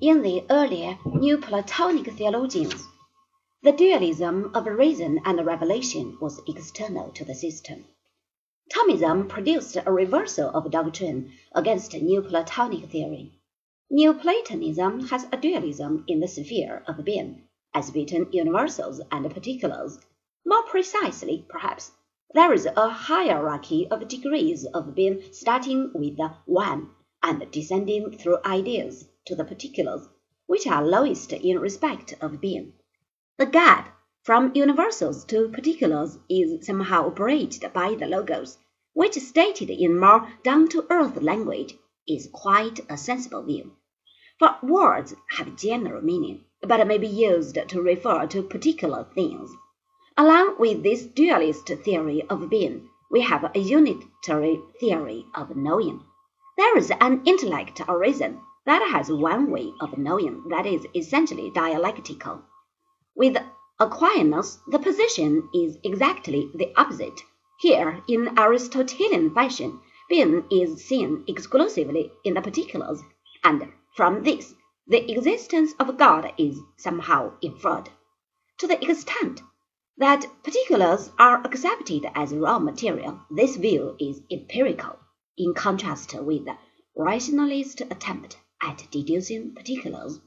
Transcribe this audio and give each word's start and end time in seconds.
In 0.00 0.22
the 0.22 0.44
earlier 0.50 0.98
Neoplatonic 1.06 2.12
theologians, 2.14 2.84
the 3.62 3.70
dualism 3.70 4.50
of 4.52 4.66
reason 4.66 5.20
and 5.24 5.46
revelation 5.46 6.18
was 6.20 6.42
external 6.48 7.10
to 7.12 7.24
the 7.24 7.32
system. 7.36 7.84
Thomism 8.72 9.28
produced 9.28 9.76
a 9.76 9.92
reversal 9.92 10.50
of 10.50 10.68
doctrine 10.72 11.30
against 11.52 11.94
Neoplatonic 11.94 12.90
theory. 12.90 13.34
Neoplatonism 13.88 15.10
has 15.10 15.28
a 15.30 15.36
dualism 15.36 16.02
in 16.08 16.18
the 16.18 16.26
sphere 16.26 16.82
of 16.88 17.04
being, 17.04 17.44
as 17.72 17.92
between 17.92 18.32
universals 18.32 19.00
and 19.12 19.32
particulars. 19.32 20.00
More 20.44 20.64
precisely, 20.64 21.46
perhaps, 21.48 21.92
there 22.32 22.52
is 22.52 22.66
a 22.66 22.88
hierarchy 22.88 23.86
of 23.86 24.08
degrees 24.08 24.64
of 24.64 24.96
being 24.96 25.22
starting 25.30 25.92
with 25.94 26.16
the 26.16 26.32
One 26.46 26.90
and 27.26 27.50
descending 27.50 28.10
through 28.18 28.36
ideas 28.44 29.08
to 29.24 29.34
the 29.34 29.44
particulars, 29.44 30.06
which 30.44 30.66
are 30.66 30.86
lowest 30.86 31.32
in 31.32 31.58
respect 31.58 32.12
of 32.20 32.38
being. 32.38 32.74
The 33.38 33.46
gap 33.46 33.96
from 34.22 34.52
universals 34.54 35.24
to 35.26 35.48
particulars 35.48 36.18
is 36.28 36.66
somehow 36.66 37.08
bridged 37.08 37.72
by 37.72 37.94
the 37.94 38.06
Logos, 38.06 38.58
which, 38.92 39.14
stated 39.14 39.70
in 39.70 39.98
more 39.98 40.28
down 40.42 40.68
to 40.68 40.86
earth 40.90 41.16
language, 41.22 41.74
is 42.06 42.28
quite 42.30 42.80
a 42.90 42.98
sensible 42.98 43.42
view. 43.42 43.72
For 44.38 44.56
words 44.62 45.14
have 45.30 45.56
general 45.56 46.02
meaning, 46.02 46.44
but 46.60 46.86
may 46.86 46.98
be 46.98 47.06
used 47.06 47.56
to 47.68 47.80
refer 47.80 48.26
to 48.26 48.42
particular 48.42 49.06
things. 49.14 49.50
Along 50.18 50.56
with 50.58 50.82
this 50.82 51.06
dualist 51.06 51.68
theory 51.68 52.22
of 52.28 52.50
being, 52.50 52.90
we 53.10 53.22
have 53.22 53.44
a 53.44 53.58
unitary 53.58 54.60
theory 54.78 55.24
of 55.34 55.56
knowing. 55.56 56.04
There 56.56 56.78
is 56.78 56.92
an 57.00 57.22
intellect 57.24 57.80
or 57.88 57.98
reason 57.98 58.40
that 58.64 58.88
has 58.90 59.10
one 59.10 59.50
way 59.50 59.72
of 59.80 59.98
knowing 59.98 60.48
that 60.50 60.66
is 60.66 60.86
essentially 60.94 61.50
dialectical. 61.50 62.42
With 63.16 63.36
Aquinas, 63.80 64.60
the 64.68 64.78
position 64.78 65.48
is 65.52 65.78
exactly 65.82 66.50
the 66.54 66.72
opposite. 66.76 67.20
Here, 67.58 68.02
in 68.08 68.38
Aristotelian 68.38 69.34
fashion, 69.34 69.80
being 70.08 70.44
is 70.50 70.84
seen 70.84 71.24
exclusively 71.26 72.12
in 72.24 72.34
the 72.34 72.42
particulars, 72.42 73.02
and 73.42 73.72
from 73.96 74.22
this 74.22 74.54
the 74.86 75.10
existence 75.10 75.74
of 75.80 75.96
God 75.96 76.32
is 76.38 76.60
somehow 76.76 77.32
inferred. 77.42 77.88
To 78.58 78.66
the 78.66 78.80
extent 78.82 79.42
that 79.96 80.26
particulars 80.42 81.10
are 81.18 81.40
accepted 81.44 82.06
as 82.14 82.34
raw 82.34 82.58
material, 82.58 83.20
this 83.30 83.56
view 83.56 83.96
is 83.98 84.20
empirical, 84.30 84.98
in 85.36 85.54
contrast 85.54 86.14
with 86.14 86.44
the 86.44 86.56
rationalist 86.96 87.80
attempt 87.80 88.38
at 88.62 88.86
deducing 88.90 89.54
particulars. 89.54 90.20